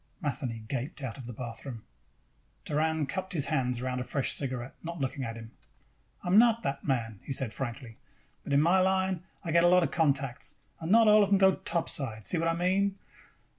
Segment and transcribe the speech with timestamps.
[0.19, 1.83] Matheny gaped out of the bathroom.
[2.65, 5.51] Doran cupped his hands around a fresh cigarette, not looking at him.
[6.23, 7.97] "I am not that man," he said frankly.
[8.43, 11.37] "But in my line I get a lot of contacts, and not all of them
[11.37, 12.25] go topside.
[12.25, 12.97] See what I mean?